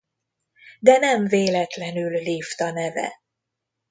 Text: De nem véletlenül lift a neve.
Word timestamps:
De 0.79 0.97
nem 0.97 1.25
véletlenül 1.27 2.11
lift 2.11 2.61
a 2.61 2.71
neve. 2.71 3.21